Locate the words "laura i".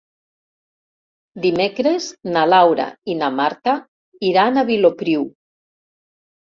2.55-3.19